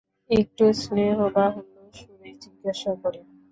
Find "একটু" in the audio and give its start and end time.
0.31-0.63